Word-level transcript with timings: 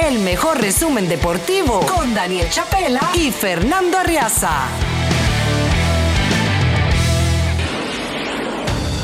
El 0.00 0.20
mejor 0.20 0.60
resumen 0.60 1.08
deportivo 1.08 1.80
con 1.80 2.14
Daniel 2.14 2.48
Chapela 2.48 3.00
y 3.14 3.32
Fernando 3.32 3.98
Arriaza. 3.98 4.68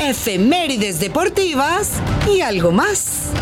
Efemérides 0.00 1.00
deportivas 1.00 2.00
y 2.28 2.40
algo 2.40 2.70
más. 2.70 3.32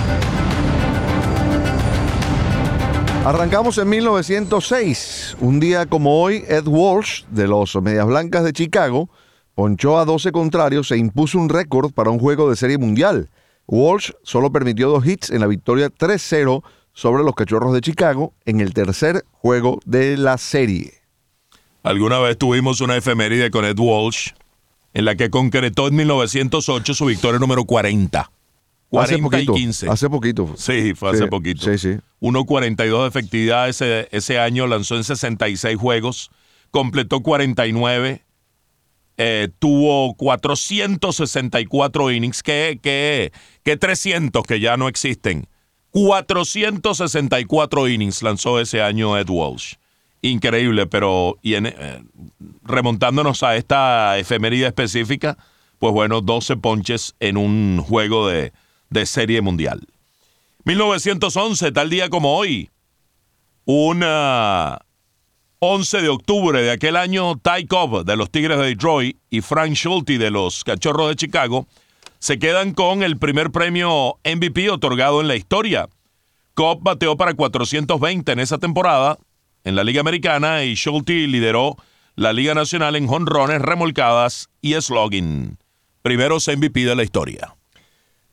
Arrancamos 3.27 3.77
en 3.77 3.89
1906. 3.91 5.37
Un 5.41 5.61
día 5.61 5.85
como 5.87 6.23
hoy, 6.23 6.45
Ed 6.49 6.67
Walsh, 6.67 7.25
de 7.27 7.47
los 7.47 7.75
Medias 7.83 8.07
Blancas 8.07 8.43
de 8.43 8.55
Chicago, 8.55 9.11
ponchó 9.55 9.99
a 9.99 10.07
12 10.07 10.33
contrarios 10.33 10.91
e 10.93 10.97
impuso 10.97 11.39
un 11.39 11.51
récord 11.51 11.93
para 11.93 12.11
un 12.11 12.19
juego 12.19 12.49
de 12.49 12.57
serie 12.57 12.79
mundial. 12.79 13.29
Walsh 13.67 14.13
solo 14.23 14.51
permitió 14.51 14.89
dos 14.89 15.07
hits 15.07 15.31
en 15.31 15.41
la 15.41 15.47
victoria 15.47 15.91
3-0 15.91 16.63
sobre 16.97 17.23
los 17.23 17.35
Cachorros 17.35 17.75
de 17.75 17.83
Chicago 17.83 18.33
en 18.47 18.61
el 18.61 18.73
tercer 18.73 19.27
juego 19.31 19.81
de 19.85 20.17
la 20.17 20.39
serie. 20.39 20.95
Alguna 21.83 22.19
vez 22.21 22.39
tuvimos 22.39 22.81
una 22.81 22.97
efeméride 22.97 23.51
con 23.51 23.67
Ed 23.67 23.79
Walsh 23.79 24.31
en 24.95 25.05
la 25.05 25.15
que 25.15 25.29
concretó 25.29 25.89
en 25.89 25.97
1908 25.97 26.95
su 26.95 27.05
victoria 27.05 27.39
número 27.39 27.65
40. 27.67 28.31
40 28.89 29.15
hace 29.15 29.23
poquito, 29.23 29.53
y 29.53 29.61
15. 29.61 29.91
Hace 29.91 30.09
poquito. 30.09 30.55
Sí, 30.57 30.95
fue 30.95 31.11
hace 31.11 31.27
poquito. 31.27 31.71
Sí, 31.71 31.77
sí. 31.77 31.99
1.42 32.23 33.03
de 33.03 33.09
efectividad 33.09 33.69
ese, 33.69 34.09
ese 34.11 34.39
año, 34.39 34.67
lanzó 34.67 34.97
en 34.97 35.05
66 35.05 35.77
juegos, 35.77 36.31
completó 36.71 37.21
49, 37.21 38.25
eh, 39.19 39.49
tuvo 39.59 40.15
464 40.15 42.11
innings, 42.11 42.43
que, 42.43 42.81
que, 42.83 43.33
que 43.63 43.77
300 43.77 44.43
que 44.45 44.61
ya 44.61 44.79
no 44.79 44.89
existen. 44.89 45.47
464 45.97 47.89
innings 47.89 48.23
lanzó 48.23 48.61
ese 48.61 48.83
año 48.83 49.17
Ed 49.17 49.31
Walsh. 49.31 49.77
Increíble, 50.21 50.87
pero 50.87 51.39
y 51.41 51.55
eh, 51.55 52.03
remontándonos 52.65 53.43
a 53.43 53.57
esta 53.57 54.19
efemería 54.19 54.67
específica, 54.67 55.39
pues 55.79 55.95
bueno, 55.95 56.21
12 56.21 56.59
ponches 56.59 57.15
en 57.19 57.39
un 57.39 57.81
juego 57.81 58.29
de, 58.29 58.53
de 58.91 59.07
serie 59.07 59.41
mundial. 59.41 59.89
1911, 60.65 61.73
tal 61.73 61.89
día 61.89 62.11
como 62.11 62.37
hoy, 62.37 62.69
una 63.65 64.79
11 65.61 66.03
de 66.03 66.09
octubre 66.11 66.61
de 66.61 66.73
aquel 66.73 66.97
año, 66.97 67.37
Ty 67.39 67.67
Cobb 67.67 68.05
de 68.05 68.17
los 68.17 68.31
Tigres 68.31 68.59
de 68.59 68.67
Detroit 68.67 69.17
y 69.31 69.41
Frank 69.41 69.73
Schulte 69.73 70.19
de 70.19 70.31
los 70.31 70.63
Cachorros 70.63 71.09
de 71.09 71.17
Chicago 71.17 71.67
se 72.27 72.41
quedan 72.41 72.73
con 72.73 73.05
el 73.05 73.19
primer 73.19 73.53
premio 73.53 74.19
MVP 74.25 74.69
otorgado 74.69 75.21
en 75.21 75.29
la 75.29 75.37
historia. 75.37 75.89
Cobb 76.55 76.83
bateó 76.83 77.17
para 77.17 77.35
420 77.35 78.33
en 78.33 78.41
esa 78.41 78.59
temporada 78.59 79.17
en 79.63 79.77
la 79.77 79.85
Liga 79.85 80.01
Americana 80.01 80.65
y 80.65 80.75
Schulte 80.75 81.13
lideró 81.29 81.77
la 82.17 82.33
Liga 82.33 82.53
Nacional 82.53 82.97
en 82.97 83.07
jonrones, 83.07 83.63
remolcadas 83.63 84.49
y 84.61 84.75
slogging. 84.75 85.57
Primeros 86.03 86.49
MVP 86.49 86.85
de 86.85 86.97
la 86.97 87.05
historia. 87.05 87.55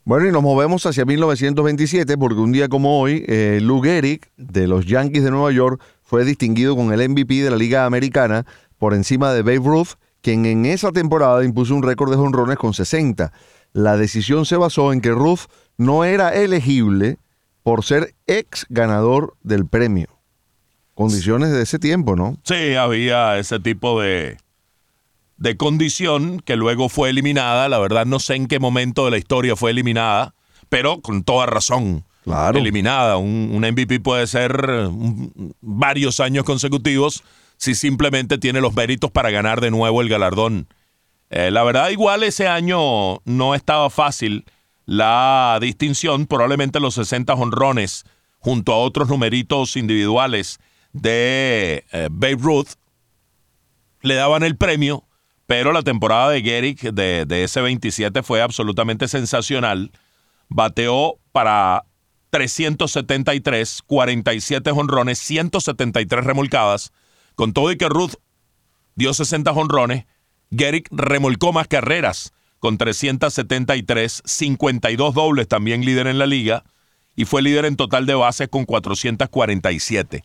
Bueno, 0.05 0.27
y 0.27 0.31
nos 0.31 0.41
movemos 0.41 0.87
hacia 0.87 1.05
1927 1.05 2.17
porque 2.17 2.39
un 2.39 2.51
día 2.51 2.69
como 2.69 2.99
hoy, 2.99 3.23
eh, 3.27 3.59
Lou 3.61 3.79
Gehrig 3.79 4.21
de 4.37 4.65
los 4.65 4.87
Yankees 4.87 5.23
de 5.23 5.29
Nueva 5.29 5.51
York 5.51 5.79
fue 6.01 6.25
distinguido 6.25 6.75
con 6.75 6.91
el 6.93 7.09
MVP 7.09 7.43
de 7.43 7.51
la 7.51 7.57
Liga 7.57 7.85
Americana 7.85 8.43
por 8.79 8.95
encima 8.95 9.31
de 9.33 9.43
Babe 9.43 9.61
Ruth, 9.63 9.99
quien 10.21 10.47
en 10.47 10.65
esa 10.65 10.91
temporada 10.91 11.45
impuso 11.45 11.75
un 11.75 11.83
récord 11.83 12.09
de 12.09 12.17
jonrones 12.17 12.57
con 12.57 12.73
60. 12.73 13.31
La 13.73 13.97
decisión 13.97 14.45
se 14.45 14.55
basó 14.55 14.93
en 14.93 15.01
que 15.01 15.11
Ruth 15.11 15.41
no 15.77 16.05
era 16.05 16.29
elegible 16.29 17.17
por 17.63 17.83
ser 17.83 18.15
ex 18.27 18.65
ganador 18.69 19.35
del 19.41 19.65
premio. 19.65 20.07
Condiciones 20.93 21.51
de 21.51 21.63
ese 21.63 21.79
tiempo, 21.79 22.15
¿no? 22.15 22.37
Sí, 22.43 22.75
había 22.75 23.39
ese 23.39 23.59
tipo 23.59 23.99
de, 23.99 24.37
de 25.37 25.57
condición 25.57 26.39
que 26.39 26.55
luego 26.55 26.87
fue 26.87 27.09
eliminada. 27.09 27.67
La 27.67 27.79
verdad 27.79 28.05
no 28.05 28.19
sé 28.19 28.35
en 28.35 28.47
qué 28.47 28.59
momento 28.59 29.05
de 29.05 29.11
la 29.11 29.17
historia 29.17 29.55
fue 29.55 29.71
eliminada, 29.71 30.35
pero 30.69 31.01
con 31.01 31.23
toda 31.23 31.47
razón. 31.47 32.05
Claro. 32.23 32.59
Eliminada. 32.59 33.17
Un, 33.17 33.49
un 33.53 33.61
MVP 33.61 33.99
puede 34.01 34.27
ser 34.27 34.69
un, 34.87 35.55
varios 35.61 36.19
años 36.19 36.43
consecutivos 36.45 37.23
si 37.57 37.75
simplemente 37.75 38.37
tiene 38.37 38.61
los 38.61 38.75
méritos 38.75 39.09
para 39.09 39.31
ganar 39.31 39.61
de 39.61 39.71
nuevo 39.71 40.01
el 40.01 40.09
galardón. 40.09 40.67
Eh, 41.35 41.49
la 41.49 41.63
verdad, 41.63 41.89
igual 41.89 42.21
ese 42.21 42.47
año 42.47 43.19
no 43.25 43.55
estaba 43.55 43.89
fácil 43.89 44.45
la 44.85 45.57
distinción. 45.59 46.27
Probablemente 46.27 46.79
los 46.79 46.93
60 46.93 47.33
honrones 47.33 48.03
junto 48.37 48.71
a 48.71 48.77
otros 48.77 49.09
numeritos 49.09 49.75
individuales 49.75 50.59
de 50.91 51.85
eh, 51.91 52.09
Babe 52.11 52.37
Ruth 52.39 52.73
le 54.01 54.13
daban 54.13 54.43
el 54.43 54.57
premio, 54.57 55.07
pero 55.47 55.71
la 55.71 55.81
temporada 55.81 56.29
de 56.29 56.43
Gehrig 56.43 56.93
de, 56.93 57.25
de 57.25 57.43
ese 57.43 57.61
27 57.61 58.21
fue 58.21 58.43
absolutamente 58.43 59.07
sensacional. 59.07 59.91
Bateó 60.49 61.17
para 61.31 61.85
373, 62.29 63.81
47 63.87 64.69
honrones, 64.69 65.17
173 65.17 66.23
remolcadas. 66.23 66.93
Con 67.33 67.53
todo 67.53 67.71
y 67.71 67.77
que 67.77 67.89
Ruth 67.89 68.17
dio 68.93 69.15
60 69.15 69.51
honrones, 69.51 70.05
Gehrig 70.55 70.87
remolcó 70.91 71.53
más 71.53 71.67
carreras 71.67 72.33
con 72.59 72.77
373, 72.77 74.21
52 74.25 75.13
dobles 75.13 75.47
también 75.47 75.83
líder 75.83 76.07
en 76.07 76.17
la 76.17 76.25
liga 76.25 76.63
y 77.15 77.25
fue 77.25 77.41
líder 77.41 77.65
en 77.65 77.75
total 77.75 78.05
de 78.05 78.15
bases 78.15 78.47
con 78.47 78.65
447. 78.65 80.23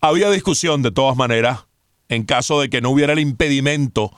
Había 0.00 0.30
discusión 0.30 0.82
de 0.82 0.90
todas 0.90 1.16
maneras 1.16 1.66
en 2.08 2.24
caso 2.24 2.60
de 2.60 2.68
que 2.68 2.80
no 2.80 2.90
hubiera 2.90 3.12
el 3.12 3.20
impedimento 3.20 4.10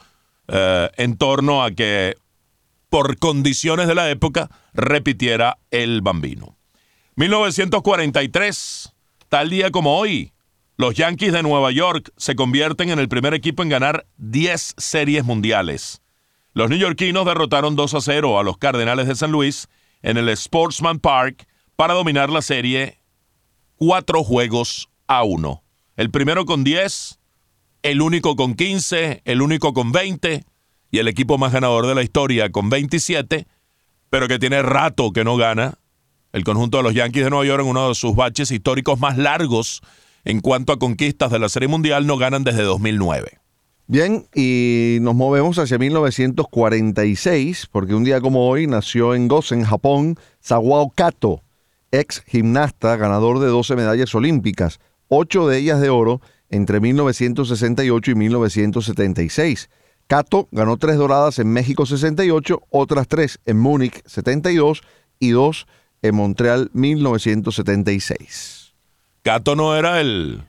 eh, 0.49 0.91
en 0.97 1.17
torno 1.17 1.63
a 1.63 1.71
que 1.71 2.17
por 2.89 3.19
condiciones 3.19 3.87
de 3.87 3.95
la 3.95 4.11
época 4.11 4.51
repitiera 4.75 5.59
el 5.71 6.03
bambino. 6.03 6.57
1943, 7.17 8.93
tal 9.29 9.51
día 9.51 9.71
como 9.71 9.97
hoy, 9.99 10.33
los 10.83 10.97
Yankees 10.97 11.33
de 11.33 11.45
Nueva 11.45 11.71
York 11.71 12.13
se 12.17 12.35
convierten 12.35 12.91
en 12.91 12.99
el 12.99 13.09
primer 13.09 13.35
equipo 13.35 13.63
en 13.63 13.69
ganar 13.69 14.05
10 14.17 14.75
series 14.79 15.25
mundiales. 15.25 16.03
Los 16.55 16.71
neoyorquinos 16.71 17.25
derrotaron 17.25 17.77
2 17.77 17.95
a 17.95 18.01
0 18.01 18.41
a 18.41 18.43
los 18.43 18.59
Cardenales 18.59 19.07
de 19.07 19.15
San 19.15 19.31
Luis 19.31 19.69
en 20.03 20.17
el 20.17 20.29
Sportsman 20.37 20.99
Park 20.99 21.47
para 21.77 21.95
dominar 21.95 22.31
la 22.31 22.43
serie 22.43 22.99
4 23.77 24.25
juegos 24.25 24.89
a 25.07 25.23
1. 25.23 25.63
El 25.99 26.11
primero 26.11 26.47
con 26.47 26.65
10, 26.65 27.21
el 27.85 28.03
único 28.03 28.35
con 28.35 28.55
15, 28.55 29.23
el 29.25 29.41
único 29.41 29.75
con 29.75 29.93
20 29.93 30.45
y 30.91 30.99
el 30.99 31.07
equipo 31.07 31.39
más 31.39 31.53
ganador 31.53 31.87
de 31.87 31.95
la 31.95 32.03
historia 32.03 32.51
con 32.51 32.71
27, 32.71 33.47
pero 34.11 34.27
que 34.27 34.41
tiene 34.41 34.63
rato 34.63 35.13
que 35.13 35.23
no 35.23 35.37
gana. 35.37 35.79
El 36.33 36.43
conjunto 36.43 36.79
de 36.79 36.83
los 36.83 36.95
Yankees 36.95 37.23
de 37.23 37.31
Nueva 37.31 37.47
York 37.47 37.63
en 37.63 37.69
uno 37.69 37.89
de 37.89 37.95
sus 37.95 38.17
baches 38.17 38.51
históricos 38.51 38.99
más 38.99 39.17
largos 39.17 39.81
en 40.25 40.41
cuanto 40.41 40.73
a 40.73 40.79
conquistas 40.79 41.31
de 41.31 41.39
la 41.39 41.49
Serie 41.49 41.69
Mundial 41.69 42.07
no 42.07 42.17
ganan 42.17 42.45
desde 42.45 42.63
2009. 42.63 43.39
Bien, 43.87 44.27
y 44.35 44.99
nos 45.03 45.15
movemos 45.15 45.59
hacia 45.59 45.77
1946, 45.79 47.69
porque 47.71 47.95
un 47.95 48.05
día 48.05 48.21
como 48.21 48.49
hoy 48.49 48.67
nació 48.67 49.15
en 49.15 49.29
Gosen, 49.29 49.65
Japón, 49.65 50.17
Sawao 50.41 50.91
Kato, 50.91 51.43
ex 51.91 52.23
gimnasta, 52.27 52.97
ganador 52.97 53.39
de 53.41 53.49
12 53.49 53.77
medallas 53.77 54.15
olímpicas, 54.15 54.81
8 55.09 55.49
de 55.49 55.59
ellas 55.59 55.81
de 55.81 55.91
oro 55.91 56.21
entre 56.49 56.81
1968 56.81 58.11
y 58.11 58.15
1976. 58.15 59.69
Kato 60.07 60.49
ganó 60.53 60.77
tres 60.77 60.97
doradas 60.97 61.39
en 61.39 61.49
México 61.53 61.87
68, 61.87 62.63
otras 62.71 63.09
tres 63.09 63.41
en 63.47 63.59
Múnich 63.59 64.03
72 64.07 64.83
y 65.19 65.31
dos 65.31 65.67
en 66.03 66.15
Montreal 66.15 66.71
1976. 66.75 68.62
Kato 69.23 69.57
no 69.57 69.77
era 69.77 70.01
el, 70.01 70.43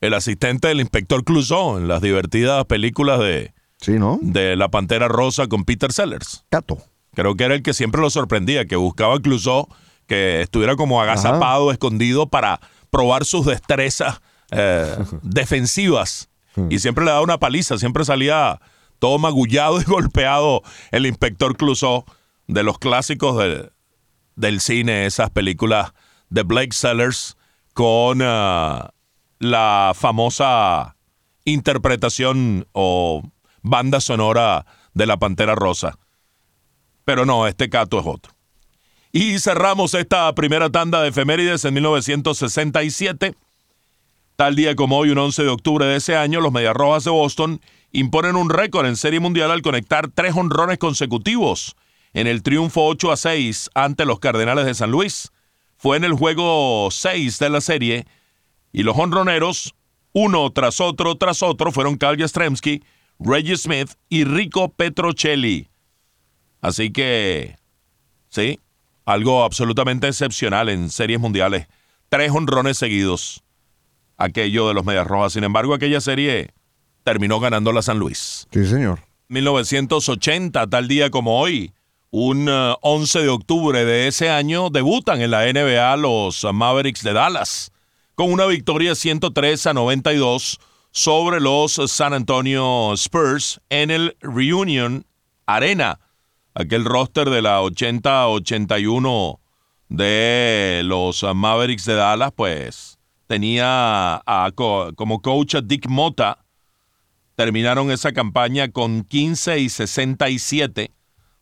el 0.00 0.14
asistente 0.14 0.68
del 0.68 0.80
inspector 0.80 1.24
Clouseau 1.24 1.78
en 1.78 1.88
las 1.88 2.02
divertidas 2.02 2.64
películas 2.66 3.20
de, 3.20 3.54
Sí, 3.80 3.92
¿no? 3.92 4.18
de 4.20 4.56
La 4.56 4.68
Pantera 4.68 5.08
Rosa 5.08 5.46
con 5.46 5.64
Peter 5.64 5.92
Sellers. 5.92 6.44
Kato. 6.50 6.78
Creo 7.14 7.36
que 7.36 7.44
era 7.44 7.54
el 7.54 7.62
que 7.62 7.74
siempre 7.74 8.00
lo 8.00 8.10
sorprendía, 8.10 8.66
que 8.66 8.76
buscaba 8.76 9.16
a 9.16 9.20
Clouseau 9.20 9.68
que 10.06 10.40
estuviera 10.40 10.74
como 10.74 11.02
agazapado, 11.02 11.70
escondido 11.70 12.28
para 12.28 12.60
probar 12.90 13.24
sus 13.24 13.44
destrezas 13.46 14.20
eh, 14.50 14.96
defensivas. 15.22 16.30
Y 16.70 16.80
siempre 16.80 17.04
le 17.04 17.12
daba 17.12 17.22
una 17.22 17.38
paliza, 17.38 17.78
siempre 17.78 18.04
salía 18.04 18.60
todo 18.98 19.18
magullado 19.18 19.80
y 19.80 19.84
golpeado 19.86 20.62
el 20.90 21.06
inspector 21.06 21.56
Clouseau 21.56 22.04
de 22.48 22.62
los 22.64 22.78
clásicos 22.78 23.38
del, 23.38 23.70
del 24.34 24.60
cine, 24.60 25.06
esas 25.06 25.30
películas 25.30 25.92
de 26.30 26.42
Blake 26.42 26.72
Sellers 26.72 27.36
con 27.78 28.22
ah, 28.24 28.90
la 29.38 29.92
famosa 29.94 30.96
interpretación 31.44 32.66
o 32.72 33.22
banda 33.62 34.00
sonora 34.00 34.66
de 34.94 35.06
La 35.06 35.16
Pantera 35.16 35.54
Rosa. 35.54 35.96
Pero 37.04 37.24
no, 37.24 37.46
este 37.46 37.70
Cato 37.70 38.00
es 38.00 38.06
otro. 38.08 38.32
Y 39.12 39.38
cerramos 39.38 39.94
esta 39.94 40.34
primera 40.34 40.70
tanda 40.70 41.00
de 41.02 41.10
efemérides 41.10 41.64
en 41.66 41.74
1967. 41.74 43.36
Tal 44.34 44.56
día 44.56 44.74
como 44.74 44.98
hoy, 44.98 45.10
un 45.10 45.18
11 45.18 45.44
de 45.44 45.48
octubre 45.48 45.86
de 45.86 45.98
ese 45.98 46.16
año, 46.16 46.40
los 46.40 46.50
Mediarrojas 46.50 47.04
de 47.04 47.12
Boston 47.12 47.60
imponen 47.92 48.34
un 48.34 48.50
récord 48.50 48.86
en 48.86 48.96
Serie 48.96 49.20
Mundial 49.20 49.52
al 49.52 49.62
conectar 49.62 50.10
tres 50.12 50.34
honrones 50.34 50.78
consecutivos 50.78 51.76
en 52.12 52.26
el 52.26 52.42
triunfo 52.42 52.86
8 52.86 53.12
a 53.12 53.16
6 53.16 53.70
ante 53.74 54.04
los 54.04 54.18
Cardenales 54.18 54.66
de 54.66 54.74
San 54.74 54.90
Luis. 54.90 55.30
Fue 55.78 55.96
en 55.96 56.04
el 56.04 56.12
juego 56.12 56.88
6 56.90 57.38
de 57.38 57.50
la 57.50 57.60
serie 57.60 58.06
y 58.72 58.82
los 58.82 58.98
honroneros, 58.98 59.74
uno 60.12 60.50
tras 60.50 60.80
otro 60.80 61.14
tras 61.16 61.42
otro, 61.42 61.72
fueron 61.72 61.96
Carl 61.96 62.18
Yastrzemski, 62.18 62.82
Reggie 63.20 63.56
Smith 63.56 63.90
y 64.08 64.24
Rico 64.24 64.70
Petrocelli. 64.70 65.68
Así 66.60 66.90
que, 66.90 67.56
sí, 68.28 68.58
algo 69.04 69.44
absolutamente 69.44 70.08
excepcional 70.08 70.68
en 70.68 70.90
series 70.90 71.20
mundiales. 71.20 71.68
Tres 72.08 72.32
honrones 72.32 72.76
seguidos. 72.76 73.42
Aquello 74.16 74.66
de 74.66 74.74
los 74.74 74.84
Medias 74.84 75.06
Rojas. 75.06 75.34
Sin 75.34 75.44
embargo, 75.44 75.74
aquella 75.74 76.00
serie 76.00 76.50
terminó 77.04 77.38
ganando 77.38 77.72
la 77.72 77.82
San 77.82 77.98
Luis. 77.98 78.48
Sí, 78.52 78.66
señor. 78.66 79.00
1980, 79.28 80.66
tal 80.66 80.88
día 80.88 81.10
como 81.10 81.38
hoy, 81.40 81.72
un 82.10 82.48
11 82.48 83.20
de 83.20 83.28
octubre 83.28 83.84
de 83.84 84.08
ese 84.08 84.30
año, 84.30 84.70
debutan 84.70 85.20
en 85.20 85.30
la 85.30 85.44
NBA 85.52 85.96
los 85.96 86.46
Mavericks 86.52 87.02
de 87.02 87.12
Dallas 87.12 87.72
con 88.14 88.32
una 88.32 88.46
victoria 88.46 88.94
103 88.96 89.68
a 89.68 89.74
92 89.74 90.58
sobre 90.90 91.38
los 91.40 91.80
San 91.86 92.12
Antonio 92.14 92.92
Spurs 92.94 93.60
en 93.70 93.92
el 93.92 94.16
Reunion 94.20 95.06
Arena. 95.46 96.00
Aquel 96.54 96.84
roster 96.84 97.30
de 97.30 97.42
la 97.42 97.60
80-81 97.62 99.38
de 99.88 100.82
los 100.84 101.22
Mavericks 101.22 101.84
de 101.84 101.94
Dallas, 101.94 102.32
pues 102.34 102.98
tenía 103.28 104.20
como 104.96 105.22
coach 105.22 105.54
a 105.54 105.60
Dick 105.60 105.86
Mota. 105.88 106.44
Terminaron 107.36 107.92
esa 107.92 108.10
campaña 108.10 108.72
con 108.72 109.04
15 109.04 109.60
y 109.60 109.68
67, 109.68 110.90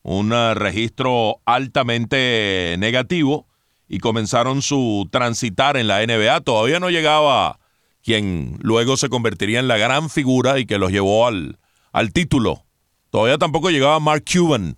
un 0.09 0.31
registro 0.55 1.41
altamente 1.47 2.77
negativo, 2.79 3.47
y 3.89 3.99
comenzaron 3.99 4.63
su 4.63 5.09
transitar 5.11 5.77
en 5.77 5.89
la 5.89 6.05
NBA. 6.05 6.41
Todavía 6.43 6.81
no 6.81 6.91
llegaba 6.91 7.59
quien 8.03 8.59
luego 8.61 8.97
se 8.97 9.09
convertiría 9.09 9.59
en 9.59 9.69
la 9.69 9.79
gran 9.79 10.09
figura 10.11 10.59
y 10.59 10.67
que 10.67 10.79
los 10.79 10.93
llevó 10.93 11.27
al, 11.27 11.59
al 11.93 12.13
título. 12.13 12.65
Todavía 13.11 13.39
tampoco 13.39 13.71
llegaba 13.71 13.99
Mark 14.01 14.25
Cuban 14.33 14.77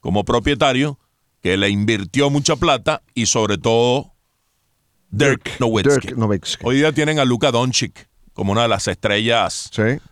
como 0.00 0.24
propietario, 0.24 0.98
que 1.42 1.56
le 1.56 1.70
invirtió 1.70 2.30
mucha 2.30 2.56
plata 2.56 3.02
y 3.14 3.26
sobre 3.26 3.58
todo 3.58 4.12
Dirk, 5.10 5.58
Nowitzki. 5.58 6.14
Hoy 6.62 6.76
día 6.76 6.92
tienen 6.92 7.18
a 7.18 7.24
Luka 7.24 7.50
Doncic 7.50 8.07
como 8.38 8.52
una 8.52 8.62
de 8.62 8.68
las 8.68 8.86
estrellas 8.86 9.68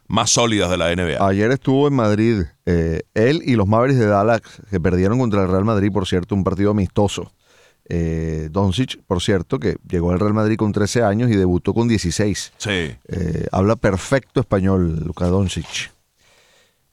más 0.08 0.30
sólidas 0.30 0.68
de 0.68 0.76
la 0.76 0.92
NBA. 0.92 1.24
Ayer 1.24 1.52
estuvo 1.52 1.86
en 1.86 1.94
Madrid 1.94 2.42
eh, 2.64 3.02
él 3.14 3.40
y 3.44 3.54
los 3.54 3.68
Mavericks 3.68 4.00
de 4.00 4.06
Dallas, 4.06 4.40
que 4.68 4.80
perdieron 4.80 5.20
contra 5.20 5.44
el 5.44 5.48
Real 5.48 5.64
Madrid, 5.64 5.92
por 5.92 6.08
cierto, 6.08 6.34
un 6.34 6.42
partido 6.42 6.72
amistoso. 6.72 7.32
Eh, 7.88 8.48
Doncic, 8.50 9.00
por 9.06 9.22
cierto, 9.22 9.60
que 9.60 9.76
llegó 9.88 10.10
al 10.10 10.18
Real 10.18 10.34
Madrid 10.34 10.56
con 10.56 10.72
13 10.72 11.04
años 11.04 11.30
y 11.30 11.36
debutó 11.36 11.72
con 11.72 11.86
16. 11.86 12.54
Sí. 12.56 12.70
Eh, 12.70 13.46
habla 13.52 13.76
perfecto 13.76 14.40
español, 14.40 15.04
Luka 15.06 15.26
Doncic. 15.26 15.92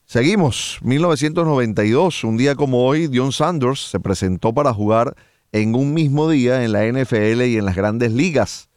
Seguimos. 0.06 0.78
1992, 0.84 2.26
un 2.26 2.38
día 2.38 2.54
como 2.54 2.86
hoy, 2.86 3.08
Dion 3.08 3.32
Sanders 3.32 3.90
se 3.90 4.00
presentó 4.00 4.54
para 4.54 4.72
jugar 4.72 5.16
en 5.52 5.74
un 5.74 5.96
mismo 5.96 6.30
día 6.30 6.64
en 6.64 6.74
la 6.74 6.86
NFL 6.86 7.42
y 7.42 7.58
en 7.58 7.66
las 7.66 7.76
grandes 7.76 8.12
ligas. 8.12 8.70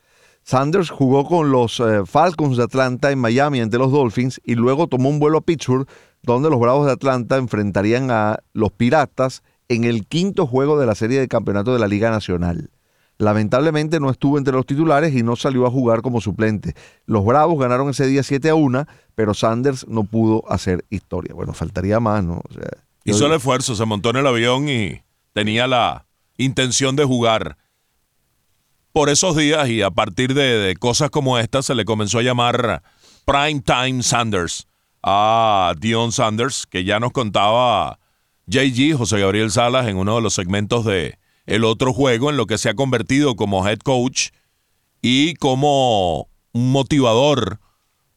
Sanders 0.47 0.91
jugó 0.91 1.27
con 1.27 1.51
los 1.51 1.81
eh, 1.81 2.07
Falcons 2.07 2.57
de 2.57 2.63
Atlanta 2.63 3.11
en 3.11 3.19
Miami 3.19 3.61
ante 3.61 3.79
los 3.79 3.91
Dolphins 3.91 4.41
y 4.45 4.55
luego 4.55 4.87
tomó 4.87 5.09
un 5.09 5.19
vuelo 5.19 5.39
a 5.39 5.41
Pittsburgh 5.41 5.89
donde 6.23 6.51
los 6.51 6.61
Bravos 6.61 6.87
de 6.87 6.93
Atlanta 6.93 7.37
enfrentarían 7.37 8.13
a 8.13 8.39
los 8.53 8.71
Piratas 8.71 9.43
en 9.69 9.83
el 9.83 10.07
quinto 10.07 10.47
juego 10.47 10.79
de 10.79 10.87
la 10.87 10.95
serie 10.95 11.19
de 11.19 11.27
campeonato 11.27 11.73
de 11.73 11.81
la 11.81 11.89
Liga 11.89 12.11
Nacional. 12.11 12.71
Lamentablemente 13.19 13.99
no 13.99 14.09
estuvo 14.09 14.39
entre 14.39 14.53
los 14.55 14.67
titulares 14.67 15.17
y 15.17 15.25
no 15.25 15.35
salió 15.35 15.67
a 15.67 15.71
jugar 15.71 16.01
como 16.01 16.21
suplente. 16.21 16.77
Los 17.07 17.25
Bravos 17.25 17.59
ganaron 17.59 17.91
ese 17.91 18.07
día 18.07 18.23
7 18.23 18.49
a 18.49 18.55
1, 18.55 18.87
pero 19.17 19.35
Sanders 19.35 19.89
no 19.89 20.05
pudo 20.05 20.45
hacer 20.49 20.85
historia. 20.91 21.35
Bueno, 21.35 21.55
faltaría 21.55 21.99
más, 21.99 22.23
¿no? 22.23 22.43
Hizo 23.03 23.27
el 23.27 23.33
esfuerzo, 23.33 23.75
se 23.75 23.85
montó 23.85 24.11
en 24.11 24.17
el 24.17 24.27
avión 24.29 24.69
y 24.69 25.03
tenía 25.33 25.67
la 25.67 26.07
intención 26.37 26.95
de 26.95 27.05
jugar. 27.05 27.57
Por 28.97 29.11
esos 29.11 29.37
días 29.37 29.69
y 29.69 29.83
a 29.83 29.91
partir 29.91 30.33
de, 30.33 30.57
de 30.57 30.75
cosas 30.75 31.11
como 31.11 31.39
esta 31.39 31.61
se 31.61 31.75
le 31.75 31.85
comenzó 31.85 32.19
a 32.19 32.23
llamar 32.23 32.83
Prime 33.27 33.61
Time 33.61 34.03
Sanders 34.03 34.67
a 35.03 35.75
Dion 35.79 36.13
Sanders, 36.13 36.65
que 36.65 36.83
ya 36.83 36.99
nos 36.99 37.13
contaba 37.13 37.99
JG, 38.47 38.97
José 38.97 39.21
Gabriel 39.21 39.51
Salas, 39.51 39.87
en 39.89 39.99
uno 39.99 40.15
de 40.15 40.23
los 40.23 40.33
segmentos 40.33 40.87
de 40.87 41.19
El 41.45 41.65
otro 41.65 41.93
juego, 41.93 42.31
en 42.31 42.39
lo 42.39 42.47
que 42.47 42.57
se 42.57 42.71
ha 42.71 42.75
convertido 42.75 43.37
como 43.37 43.69
head 43.69 43.81
coach 43.81 44.31
y 45.03 45.35
como 45.35 46.31
un 46.53 46.73
motivador 46.73 47.61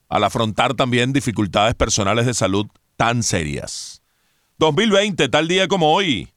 al 0.07 0.23
afrontar 0.23 0.75
también 0.75 1.11
dificultades 1.11 1.75
personales 1.75 2.25
de 2.25 2.33
salud 2.33 2.67
tan 2.95 3.23
serias. 3.23 4.01
2020, 4.59 5.27
tal 5.27 5.49
día 5.49 5.67
como 5.67 5.91
hoy, 5.91 6.29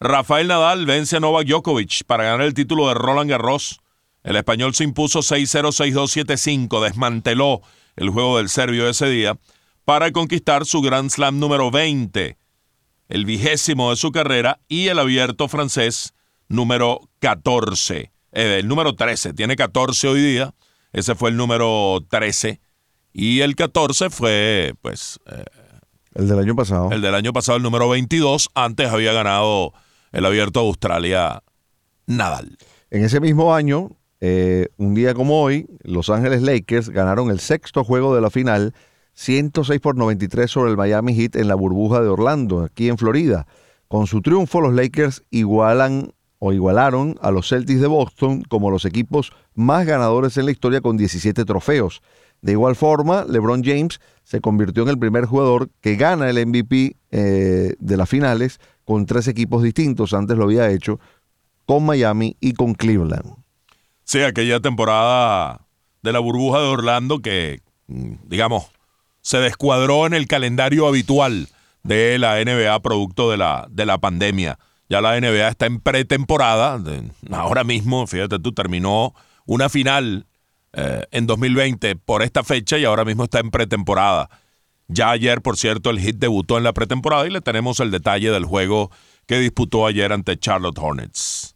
Rafael 0.00 0.48
Nadal 0.48 0.84
vence 0.84 1.16
a 1.16 1.20
Novak 1.20 1.46
Djokovic 1.46 2.04
para 2.04 2.24
ganar 2.24 2.42
el 2.42 2.52
título 2.52 2.88
de 2.88 2.94
Roland 2.94 3.30
Garros. 3.30 3.80
El 4.26 4.36
español 4.36 4.74
se 4.74 4.84
impuso 4.84 5.20
6-0, 5.20 5.70
6-2, 5.70 6.26
7-5, 6.26 6.84
desmanteló 6.84 7.62
el 7.96 8.10
juego 8.10 8.36
del 8.36 8.50
serbio 8.50 8.86
ese 8.88 9.08
día 9.08 9.38
para 9.86 10.12
conquistar 10.12 10.66
su 10.66 10.82
Grand 10.82 11.08
Slam 11.08 11.38
número 11.38 11.70
20 11.70 12.36
el 13.08 13.24
vigésimo 13.24 13.90
de 13.90 13.96
su 13.96 14.10
carrera, 14.10 14.60
y 14.68 14.88
el 14.88 14.98
abierto 14.98 15.48
francés 15.48 16.14
número 16.48 17.00
14. 17.20 18.12
Eh, 18.32 18.58
el 18.60 18.68
número 18.68 18.94
13, 18.94 19.32
tiene 19.32 19.56
14 19.56 20.08
hoy 20.08 20.20
día, 20.20 20.54
ese 20.92 21.14
fue 21.14 21.30
el 21.30 21.36
número 21.36 22.04
13, 22.08 22.60
y 23.12 23.40
el 23.40 23.54
14 23.56 24.10
fue, 24.10 24.74
pues... 24.82 25.20
Eh, 25.26 25.44
el 26.14 26.28
del 26.28 26.38
año 26.38 26.56
pasado. 26.56 26.90
El 26.92 27.02
del 27.02 27.14
año 27.14 27.32
pasado, 27.32 27.56
el 27.56 27.62
número 27.62 27.88
22, 27.88 28.48
antes 28.54 28.90
había 28.90 29.12
ganado 29.12 29.72
el 30.12 30.24
abierto 30.24 30.60
de 30.60 30.66
Australia 30.66 31.42
Nadal. 32.06 32.56
En 32.90 33.04
ese 33.04 33.20
mismo 33.20 33.54
año, 33.54 33.90
eh, 34.20 34.68
un 34.76 34.94
día 34.94 35.14
como 35.14 35.42
hoy, 35.42 35.66
Los 35.82 36.10
Ángeles 36.10 36.42
Lakers 36.42 36.90
ganaron 36.90 37.30
el 37.30 37.40
sexto 37.40 37.84
juego 37.84 38.14
de 38.14 38.20
la 38.20 38.30
final 38.30 38.74
106 39.14 39.80
por 39.80 39.96
93 39.96 40.50
sobre 40.50 40.70
el 40.70 40.76
Miami 40.76 41.14
Heat 41.14 41.36
en 41.36 41.48
la 41.48 41.54
burbuja 41.54 42.00
de 42.00 42.08
Orlando, 42.08 42.62
aquí 42.62 42.88
en 42.88 42.98
Florida. 42.98 43.46
Con 43.88 44.06
su 44.06 44.20
triunfo, 44.20 44.60
los 44.60 44.74
Lakers 44.74 45.22
igualan 45.30 46.12
o 46.38 46.52
igualaron 46.52 47.16
a 47.22 47.30
los 47.30 47.48
Celtics 47.48 47.80
de 47.80 47.86
Boston 47.86 48.42
como 48.42 48.70
los 48.70 48.84
equipos 48.84 49.32
más 49.54 49.86
ganadores 49.86 50.36
en 50.36 50.44
la 50.44 50.50
historia 50.50 50.80
con 50.80 50.96
17 50.96 51.44
trofeos. 51.44 52.02
De 52.42 52.52
igual 52.52 52.76
forma, 52.76 53.24
LeBron 53.24 53.64
James 53.64 54.00
se 54.22 54.40
convirtió 54.40 54.82
en 54.82 54.90
el 54.90 54.98
primer 54.98 55.24
jugador 55.24 55.70
que 55.80 55.96
gana 55.96 56.28
el 56.28 56.46
MVP 56.46 56.96
eh, 57.10 57.74
de 57.78 57.96
las 57.96 58.08
finales 58.08 58.60
con 58.84 59.06
tres 59.06 59.28
equipos 59.28 59.62
distintos. 59.62 60.12
Antes 60.12 60.36
lo 60.36 60.44
había 60.44 60.70
hecho 60.70 61.00
con 61.64 61.86
Miami 61.86 62.36
y 62.40 62.52
con 62.52 62.74
Cleveland. 62.74 63.45
Sí, 64.06 64.22
aquella 64.22 64.60
temporada 64.60 65.66
de 66.02 66.12
la 66.12 66.20
burbuja 66.20 66.60
de 66.60 66.66
Orlando 66.68 67.18
que, 67.18 67.60
mm, 67.88 68.14
digamos, 68.28 68.66
se 69.20 69.38
descuadró 69.38 70.06
en 70.06 70.14
el 70.14 70.28
calendario 70.28 70.86
habitual 70.86 71.48
de 71.82 72.16
la 72.20 72.38
NBA 72.40 72.80
producto 72.82 73.32
de 73.32 73.36
la, 73.36 73.66
de 73.68 73.84
la 73.84 73.98
pandemia. 73.98 74.60
Ya 74.88 75.00
la 75.00 75.16
NBA 75.20 75.48
está 75.48 75.66
en 75.66 75.80
pretemporada. 75.80 76.80
Ahora 77.32 77.64
mismo, 77.64 78.06
fíjate 78.06 78.38
tú, 78.38 78.52
terminó 78.52 79.12
una 79.44 79.68
final 79.68 80.26
eh, 80.72 81.02
en 81.10 81.26
2020 81.26 81.96
por 81.96 82.22
esta 82.22 82.44
fecha 82.44 82.78
y 82.78 82.84
ahora 82.84 83.04
mismo 83.04 83.24
está 83.24 83.40
en 83.40 83.50
pretemporada. 83.50 84.30
Ya 84.86 85.10
ayer, 85.10 85.42
por 85.42 85.56
cierto, 85.56 85.90
el 85.90 85.98
Hit 85.98 86.18
debutó 86.18 86.58
en 86.58 86.62
la 86.62 86.72
pretemporada 86.72 87.26
y 87.26 87.30
le 87.30 87.40
tenemos 87.40 87.80
el 87.80 87.90
detalle 87.90 88.30
del 88.30 88.44
juego 88.44 88.92
que 89.26 89.40
disputó 89.40 89.84
ayer 89.84 90.12
ante 90.12 90.38
Charlotte 90.38 90.78
Hornets. 90.78 91.55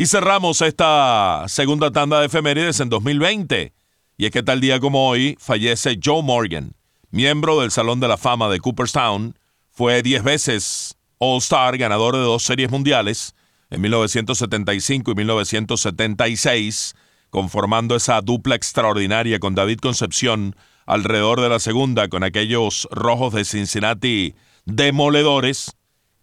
Y 0.00 0.06
cerramos 0.06 0.62
esta 0.62 1.46
segunda 1.48 1.90
tanda 1.90 2.20
de 2.20 2.26
efemérides 2.26 2.78
en 2.78 2.88
2020. 2.88 3.72
Y 4.16 4.26
es 4.26 4.30
que 4.30 4.44
tal 4.44 4.60
día 4.60 4.78
como 4.78 5.08
hoy 5.08 5.36
fallece 5.40 5.98
Joe 6.00 6.22
Morgan, 6.22 6.76
miembro 7.10 7.60
del 7.60 7.72
Salón 7.72 7.98
de 7.98 8.06
la 8.06 8.16
Fama 8.16 8.48
de 8.48 8.60
Cooperstown, 8.60 9.36
fue 9.72 10.04
10 10.04 10.22
veces 10.22 10.96
All-Star, 11.18 11.76
ganador 11.78 12.14
de 12.14 12.22
dos 12.22 12.44
series 12.44 12.70
mundiales, 12.70 13.34
en 13.70 13.80
1975 13.80 15.10
y 15.10 15.14
1976, 15.16 16.94
conformando 17.30 17.96
esa 17.96 18.20
dupla 18.20 18.54
extraordinaria 18.54 19.40
con 19.40 19.56
David 19.56 19.80
Concepción 19.80 20.54
alrededor 20.86 21.40
de 21.40 21.48
la 21.48 21.58
segunda 21.58 22.06
con 22.06 22.22
aquellos 22.22 22.86
rojos 22.92 23.34
de 23.34 23.44
Cincinnati 23.44 24.36
demoledores. 24.64 25.72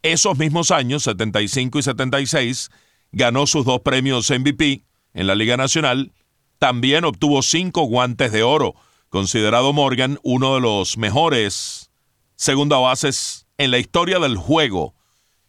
Esos 0.02 0.38
mismos 0.38 0.72
años, 0.72 1.04
75 1.04 1.80
y 1.80 1.84
76, 1.84 2.70
ganó 3.16 3.48
sus 3.48 3.66
dos 3.66 3.80
premios 3.80 4.30
MVP 4.30 4.84
en 5.14 5.28
la 5.28 5.36
Liga 5.36 5.56
Nacional. 5.56 6.12
También 6.60 7.06
obtuvo 7.06 7.42
cinco 7.42 7.84
guantes 7.84 8.32
de 8.34 8.44
oro, 8.44 8.76
considerado 9.10 9.72
Morgan 9.72 10.20
uno 10.22 10.56
de 10.56 10.62
los 10.62 10.98
mejores 10.98 11.92
segunda 12.36 12.78
bases 12.78 13.48
en 13.58 13.72
la 13.72 13.80
historia 13.80 14.20
del 14.20 14.36
juego. 14.36 14.94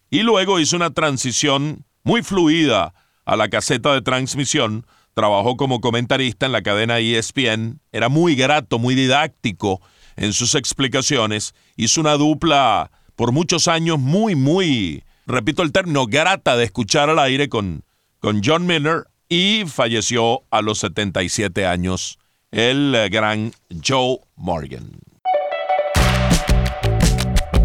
Y 0.09 0.21
luego 0.23 0.59
hizo 0.59 0.77
una 0.77 0.91
transición 0.91 1.85
muy 2.03 2.23
fluida 2.23 2.93
a 3.25 3.35
la 3.35 3.49
caseta 3.49 3.93
de 3.93 4.01
transmisión. 4.01 4.85
Trabajó 5.13 5.57
como 5.57 5.81
comentarista 5.81 6.45
en 6.45 6.53
la 6.53 6.61
cadena 6.61 6.99
ESPN. 6.99 7.81
Era 7.91 8.07
muy 8.07 8.35
grato, 8.35 8.79
muy 8.79 8.95
didáctico 8.95 9.81
en 10.15 10.31
sus 10.31 10.55
explicaciones. 10.55 11.53
Hizo 11.75 11.99
una 11.99 12.13
dupla 12.13 12.91
por 13.17 13.33
muchos 13.33 13.67
años 13.67 13.99
muy, 13.99 14.35
muy, 14.35 15.03
repito 15.27 15.61
el 15.61 15.71
término, 15.71 16.07
grata 16.07 16.55
de 16.57 16.63
escuchar 16.63 17.09
al 17.09 17.19
aire 17.19 17.49
con, 17.49 17.83
con 18.19 18.41
John 18.43 18.65
Miller 18.65 19.05
y 19.29 19.65
falleció 19.67 20.43
a 20.49 20.61
los 20.61 20.79
77 20.79 21.65
años 21.65 22.17
el 22.51 22.95
eh, 22.95 23.09
gran 23.09 23.51
Joe 23.85 24.19
Morgan. 24.35 24.89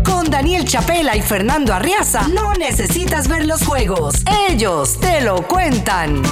Con 0.04 0.28
Daniel 0.28 0.64
Chapela 0.66 1.16
y 1.16 1.23
Fernando 1.23 1.73
Arriaza 1.73 2.26
no 2.28 2.52
necesitas 2.54 3.28
ver 3.28 3.47
los 3.47 3.64
juegos, 3.64 4.16
ellos 4.49 4.99
te 5.00 5.21
lo 5.21 5.47
cuentan. 5.47 6.23